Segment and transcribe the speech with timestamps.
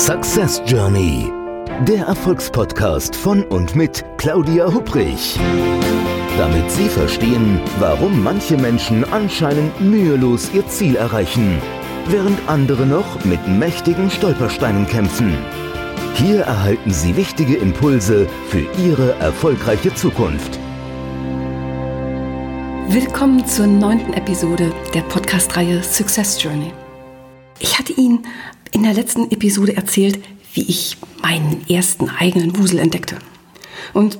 [0.00, 1.30] Success Journey,
[1.86, 5.38] der Erfolgspodcast von und mit Claudia Hubrich.
[6.38, 11.60] Damit Sie verstehen, warum manche Menschen anscheinend mühelos ihr Ziel erreichen,
[12.06, 15.36] während andere noch mit mächtigen Stolpersteinen kämpfen.
[16.14, 20.58] Hier erhalten Sie wichtige Impulse für Ihre erfolgreiche Zukunft.
[22.88, 26.72] Willkommen zur neunten Episode der Podcast-Reihe Success Journey.
[27.60, 28.26] Ich hatte Ihnen
[28.72, 30.18] in der letzten Episode erzählt,
[30.54, 33.16] wie ich meinen ersten eigenen Wusel entdeckte.
[33.92, 34.18] Und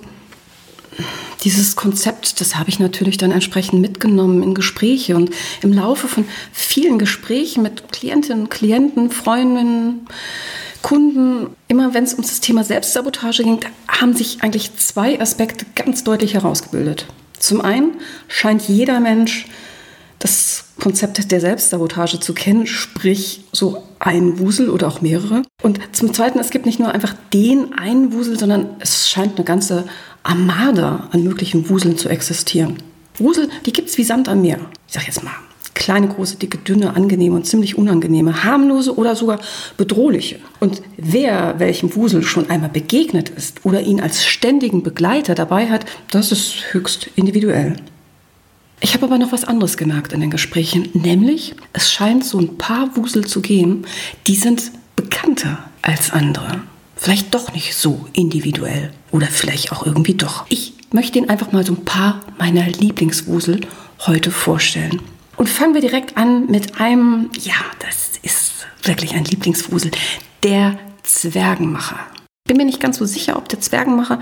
[1.43, 5.31] dieses Konzept, das habe ich natürlich dann entsprechend mitgenommen in Gespräche und
[5.63, 10.07] im Laufe von vielen Gesprächen mit Klientinnen, Klienten, Freundinnen,
[10.83, 16.05] Kunden, immer wenn es um das Thema Selbstsabotage ging, haben sich eigentlich zwei Aspekte ganz
[16.05, 17.07] deutlich herausgebildet.
[17.39, 17.93] Zum einen
[18.29, 19.47] scheint jeder Mensch
[20.81, 25.43] Konzept der Selbstsabotage zu kennen, sprich so ein Wusel oder auch mehrere.
[25.63, 29.45] Und zum Zweiten, es gibt nicht nur einfach den einen Wusel, sondern es scheint eine
[29.45, 29.85] ganze
[30.23, 32.79] Armada an möglichen Wuseln zu existieren.
[33.19, 34.59] Wusel, die gibt es wie Sand am Meer.
[34.87, 35.33] Ich sage jetzt mal,
[35.75, 39.41] kleine, große, dicke, dünne, angenehme und ziemlich unangenehme, harmlose oder sogar
[39.77, 40.39] bedrohliche.
[40.59, 45.87] Und wer welchem Wusel schon einmal begegnet ist oder ihn als ständigen Begleiter dabei hat,
[46.11, 47.77] das ist höchst individuell.
[48.83, 52.57] Ich habe aber noch was anderes gemerkt in den Gesprächen, nämlich es scheint so ein
[52.57, 53.85] paar Wusel zu geben,
[54.27, 56.63] die sind bekannter als andere.
[56.97, 60.47] Vielleicht doch nicht so individuell oder vielleicht auch irgendwie doch.
[60.49, 63.61] Ich möchte Ihnen einfach mal so ein paar meiner Lieblingswusel
[64.07, 65.01] heute vorstellen.
[65.37, 69.91] Und fangen wir direkt an mit einem, ja, das ist wirklich ein Lieblingswusel,
[70.43, 71.99] der Zwergenmacher.
[72.47, 74.21] Bin mir nicht ganz so sicher, ob der Zwergenmacher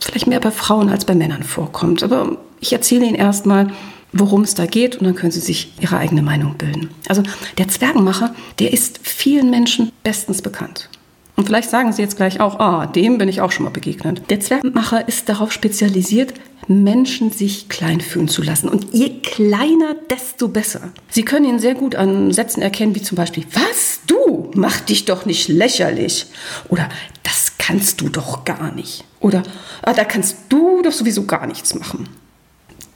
[0.00, 2.02] vielleicht mehr bei Frauen als bei Männern vorkommt.
[2.02, 3.72] Aber ich erzähle Ihnen erstmal,
[4.12, 6.90] worum es da geht und dann können Sie sich Ihre eigene Meinung bilden.
[7.08, 7.22] Also
[7.58, 10.88] der Zwergenmacher, der ist vielen Menschen bestens bekannt.
[11.36, 14.22] Und vielleicht sagen Sie jetzt gleich auch, ah, dem bin ich auch schon mal begegnet.
[14.28, 16.34] Der Zwergenmacher ist darauf spezialisiert,
[16.66, 18.68] Menschen sich klein fühlen zu lassen.
[18.68, 20.80] Und je kleiner, desto besser.
[21.08, 25.04] Sie können ihn sehr gut an Sätzen erkennen, wie zum Beispiel, was, du, mach dich
[25.04, 26.26] doch nicht lächerlich.
[26.68, 26.88] Oder,
[27.22, 29.04] das kannst du doch gar nicht.
[29.28, 29.42] Oder,
[29.82, 32.08] ah, da kannst du doch sowieso gar nichts machen.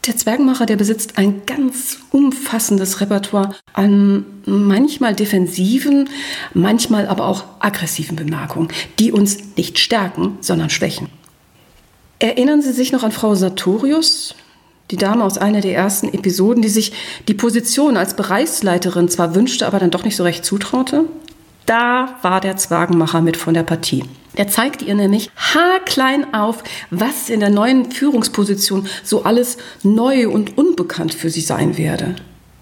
[0.06, 6.08] Der Zwergenmacher, der besitzt ein ganz umfassendes Repertoire an manchmal defensiven,
[6.54, 11.08] manchmal aber auch aggressiven Bemerkungen, die uns nicht stärken, sondern schwächen.
[12.18, 14.34] Erinnern Sie sich noch an Frau Sartorius,
[14.90, 16.94] die Dame aus einer der ersten Episoden, die sich
[17.28, 21.04] die Position als Bereichsleiterin zwar wünschte, aber dann doch nicht so recht zutraute?
[21.66, 24.04] Da war der Zwergenmacher mit von der Partie.
[24.36, 30.56] Der zeigt ihr nämlich haarklein auf, was in der neuen Führungsposition so alles neu und
[30.56, 32.16] unbekannt für sie sein werde.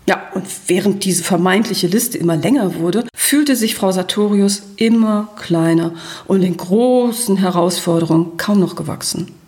[0.09, 5.93] Ja, und während diese vermeintliche Liste immer länger wurde, fühlte sich Frau Sartorius immer kleiner
[6.27, 9.40] und den großen Herausforderungen kaum noch gewachsen.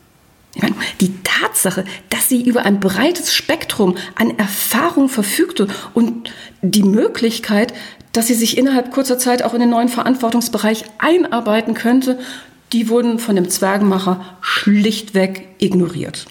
[1.00, 6.30] Die Tatsache, dass sie über ein breites Spektrum an Erfahrung verfügte und
[6.60, 7.72] die Möglichkeit,
[8.12, 12.18] dass sie sich innerhalb kurzer Zeit auch in den neuen Verantwortungsbereich einarbeiten könnte,
[12.72, 16.26] die wurden von dem Zwergenmacher schlichtweg ignoriert.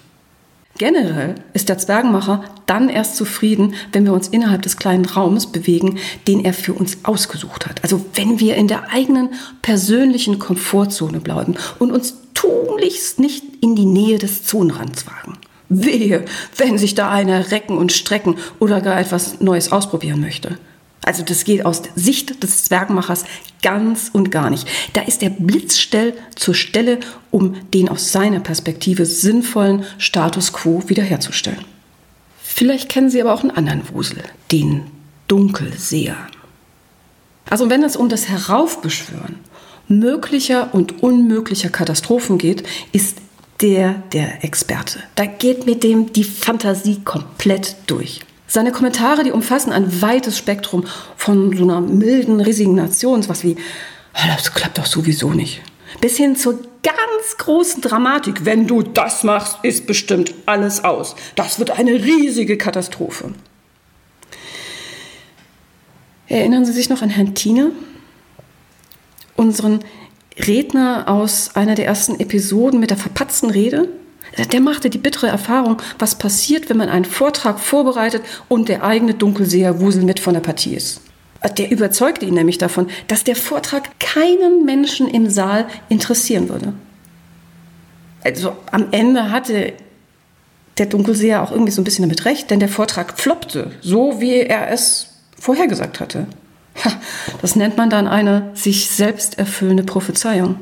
[0.78, 5.98] Generell ist der Zwergenmacher dann erst zufrieden, wenn wir uns innerhalb des kleinen Raums bewegen,
[6.26, 7.82] den er für uns ausgesucht hat.
[7.82, 13.84] Also wenn wir in der eigenen persönlichen Komfortzone bleiben und uns tunlichst nicht in die
[13.84, 15.38] Nähe des Zonenrands wagen.
[15.68, 16.24] Wehe,
[16.56, 20.58] wenn sich da einer recken und strecken oder gar etwas Neues ausprobieren möchte.
[21.04, 23.24] Also das geht aus Sicht des Zwergmachers
[23.62, 24.68] ganz und gar nicht.
[24.92, 26.98] Da ist der Blitzstell zur Stelle,
[27.30, 31.64] um den aus seiner Perspektive sinnvollen Status quo wiederherzustellen.
[32.42, 34.84] Vielleicht kennen Sie aber auch einen anderen Wusel, den
[35.26, 36.16] Dunkelseher.
[37.48, 39.36] Also wenn es um das Heraufbeschwören
[39.88, 43.18] möglicher und unmöglicher Katastrophen geht, ist
[43.60, 45.00] der der Experte.
[45.14, 48.20] Da geht mit dem die Fantasie komplett durch.
[48.46, 50.84] Seine Kommentare, die umfassen ein weites Spektrum
[51.16, 53.56] von so einer milden Resignation, was wie,
[54.12, 55.62] das klappt doch sowieso nicht,
[56.00, 58.44] bis hin zur ganz großen Dramatik.
[58.44, 61.14] Wenn du das machst, ist bestimmt alles aus.
[61.34, 63.32] Das wird eine riesige Katastrophe.
[66.28, 67.72] Erinnern Sie sich noch an Herrn Tine?
[69.36, 69.80] Unseren
[70.38, 73.88] Redner aus einer der ersten Episoden mit der verpatzten Rede?
[74.52, 79.14] Der machte die bittere Erfahrung, was passiert, wenn man einen Vortrag vorbereitet und der eigene
[79.14, 81.02] Dunkelseher-Wusel mit von der Partie ist.
[81.58, 86.72] Der überzeugte ihn nämlich davon, dass der Vortrag keinen Menschen im Saal interessieren würde.
[88.24, 89.72] Also am Ende hatte
[90.78, 94.36] der Dunkelseher auch irgendwie so ein bisschen damit recht, denn der Vortrag floppte, so wie
[94.36, 95.08] er es
[95.38, 96.26] vorhergesagt hatte.
[97.40, 100.56] Das nennt man dann eine sich selbst erfüllende Prophezeiung.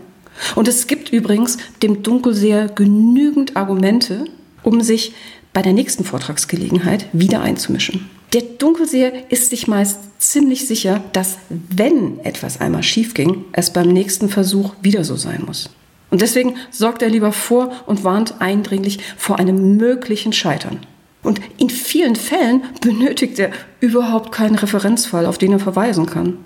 [0.55, 4.25] Und es gibt übrigens dem Dunkelseher genügend Argumente,
[4.63, 5.15] um sich
[5.53, 8.09] bei der nächsten Vortragsgelegenheit wieder einzumischen.
[8.33, 13.89] Der Dunkelseher ist sich meist ziemlich sicher, dass wenn etwas einmal schief ging, es beim
[13.89, 15.69] nächsten Versuch wieder so sein muss.
[16.11, 20.81] Und deswegen sorgt er lieber vor und warnt eindringlich vor einem möglichen Scheitern.
[21.23, 23.51] Und in vielen Fällen benötigt er
[23.81, 26.39] überhaupt keinen Referenzfall, auf den er verweisen kann,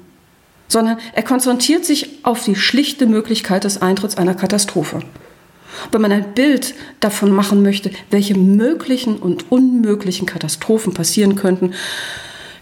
[0.69, 5.01] sondern er konzentriert sich auf die schlichte Möglichkeit des Eintritts einer Katastrophe.
[5.93, 11.75] Wenn man ein Bild davon machen möchte, welche möglichen und unmöglichen Katastrophen passieren könnten,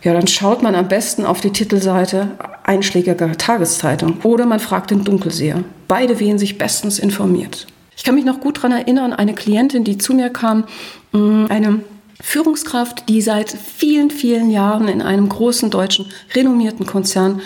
[0.03, 2.33] ja, dann schaut man am besten auf die Titelseite
[2.65, 5.63] einschlägiger Tageszeitung oder man fragt den Dunkelseher.
[5.87, 7.67] Beide wehen sich bestens informiert.
[7.97, 10.65] Ich kann mich noch gut daran erinnern, eine Klientin, die zu mir kam,
[11.13, 11.81] mm, eine
[12.23, 17.43] Führungskraft, die seit vielen, vielen Jahren in einem großen deutschen renommierten Konzern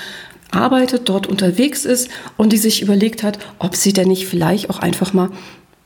[0.53, 4.79] arbeitet, dort unterwegs ist und die sich überlegt hat, ob sie denn nicht vielleicht auch
[4.79, 5.31] einfach mal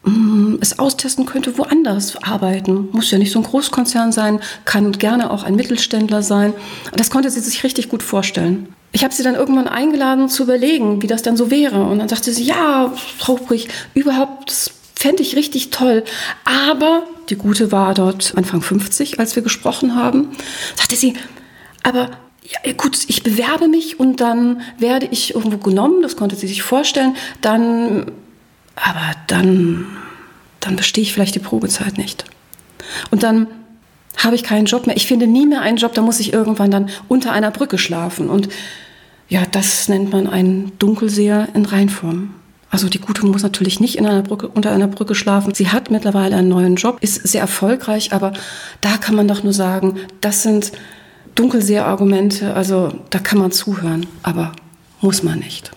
[0.05, 2.89] mm, es austesten könnte, woanders arbeiten.
[2.93, 6.53] Muss ja nicht so ein Großkonzern sein, kann gerne auch ein Mittelständler sein.
[6.95, 8.75] Das konnte sie sich richtig gut vorstellen.
[8.93, 11.85] Ich habe sie dann irgendwann eingeladen zu überlegen, wie das dann so wäre.
[11.85, 16.05] Und dann sagte sie, ja, Frau Brich, überhaupt fände ich richtig toll.
[16.45, 20.29] Aber die Gute war dort Anfang 50, als wir gesprochen haben.
[20.77, 21.15] Sagte sie,
[21.83, 22.11] aber
[22.43, 26.63] ja, gut, ich bewerbe mich und dann werde ich irgendwo genommen, das konnte sie sich
[26.63, 28.11] vorstellen, dann,
[28.77, 29.87] aber dann,
[30.61, 32.27] dann bestehe ich vielleicht die Probezeit nicht.
[33.11, 33.47] Und dann
[34.19, 34.97] habe ich keinen Job mehr.
[34.97, 38.29] Ich finde nie mehr einen Job, da muss ich irgendwann dann unter einer Brücke schlafen.
[38.29, 38.51] Und
[39.31, 42.35] ja, das nennt man einen Dunkelseher in Reinform.
[42.71, 45.55] Also die Gute muss natürlich nicht in einer Brücke, unter einer Brücke schlafen.
[45.55, 48.33] Sie hat mittlerweile einen neuen Job, ist sehr erfolgreich, aber
[48.81, 50.71] da kann man doch nur sagen, das sind
[51.35, 54.53] Dunkelseher-Argumente, also da kann man zuhören, aber
[55.01, 55.73] muss man nicht.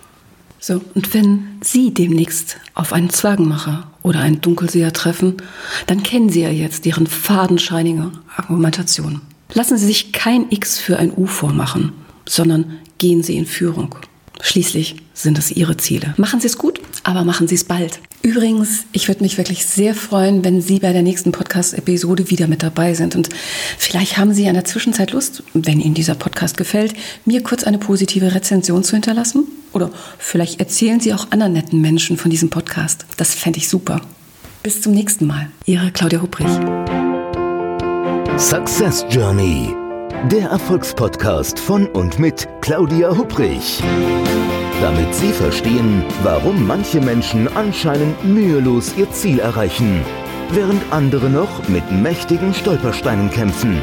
[0.60, 5.38] So, und wenn Sie demnächst auf einen Zwergenmacher oder einen Dunkelseher treffen,
[5.88, 9.22] dann kennen Sie ja jetzt deren fadenscheinige Argumentation.
[9.54, 11.92] Lassen Sie sich kein X für ein U vormachen,
[12.26, 13.96] sondern gehen Sie in Führung.
[14.42, 16.14] Schließlich sind es Ihre Ziele.
[16.18, 18.00] Machen Sie es gut, aber machen Sie es bald.
[18.22, 22.64] Übrigens, ich würde mich wirklich sehr freuen, wenn Sie bei der nächsten Podcast-Episode wieder mit
[22.64, 23.16] dabei sind.
[23.16, 23.30] Und
[23.78, 26.94] vielleicht haben Sie in der Zwischenzeit Lust, wenn Ihnen dieser Podcast gefällt,
[27.26, 29.46] mir kurz eine positive Rezension zu hinterlassen.
[29.74, 33.06] Oder vielleicht erzählen Sie auch anderen netten Menschen von diesem Podcast.
[33.18, 34.02] Das fände ich super.
[34.62, 35.50] Bis zum nächsten Mal.
[35.66, 36.48] Ihre Claudia Hubrich.
[38.38, 39.76] Success Journey
[40.32, 43.84] der Erfolgspodcast von und mit Claudia Hubrich.
[44.84, 50.02] Damit Sie verstehen, warum manche Menschen anscheinend mühelos ihr Ziel erreichen,
[50.52, 53.82] während andere noch mit mächtigen Stolpersteinen kämpfen.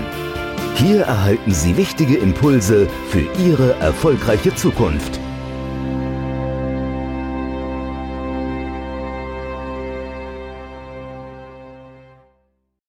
[0.75, 5.20] Hier erhalten Sie wichtige Impulse für Ihre erfolgreiche Zukunft.